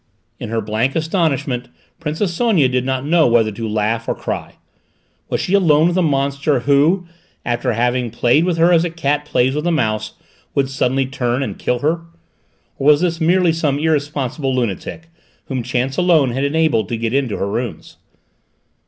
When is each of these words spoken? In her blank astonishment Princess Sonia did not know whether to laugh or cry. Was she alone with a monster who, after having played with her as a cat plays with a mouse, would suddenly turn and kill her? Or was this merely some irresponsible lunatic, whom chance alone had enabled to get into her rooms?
In 0.39 0.49
her 0.49 0.61
blank 0.61 0.95
astonishment 0.95 1.69
Princess 1.99 2.33
Sonia 2.33 2.67
did 2.67 2.83
not 2.83 3.05
know 3.05 3.27
whether 3.27 3.51
to 3.51 3.67
laugh 3.69 4.09
or 4.09 4.15
cry. 4.15 4.53
Was 5.29 5.41
she 5.41 5.53
alone 5.53 5.89
with 5.89 5.95
a 5.99 6.01
monster 6.01 6.61
who, 6.61 7.05
after 7.45 7.73
having 7.73 8.09
played 8.09 8.43
with 8.43 8.57
her 8.57 8.73
as 8.73 8.83
a 8.83 8.89
cat 8.89 9.25
plays 9.25 9.53
with 9.53 9.67
a 9.67 9.71
mouse, 9.71 10.13
would 10.55 10.71
suddenly 10.71 11.05
turn 11.05 11.43
and 11.43 11.59
kill 11.59 11.77
her? 11.81 12.01
Or 12.79 12.87
was 12.87 13.01
this 13.01 13.21
merely 13.21 13.53
some 13.53 13.77
irresponsible 13.77 14.55
lunatic, 14.55 15.07
whom 15.49 15.61
chance 15.61 15.97
alone 15.97 16.31
had 16.31 16.45
enabled 16.45 16.89
to 16.89 16.97
get 16.97 17.13
into 17.13 17.37
her 17.37 17.47
rooms? 17.47 17.97